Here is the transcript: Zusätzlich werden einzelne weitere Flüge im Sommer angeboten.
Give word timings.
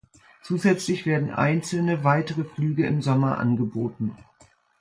Zusätzlich 0.41 1.05
werden 1.05 1.29
einzelne 1.29 2.03
weitere 2.03 2.43
Flüge 2.43 2.87
im 2.87 3.03
Sommer 3.03 3.37
angeboten. 3.37 4.17